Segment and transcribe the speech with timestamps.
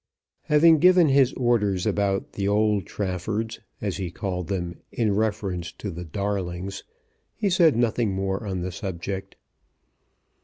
[0.45, 5.91] Having given his orders about the old Traffords, as he called them in reference to
[5.91, 6.83] the "darlings,"
[7.35, 9.35] he said nothing more on the subject.